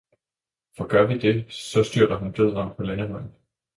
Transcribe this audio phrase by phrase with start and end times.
[0.77, 3.35] for gør vi det, så styrter han død om på landevejen!